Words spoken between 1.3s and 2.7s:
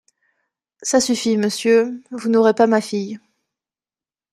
monsieur… vous n’aurez pas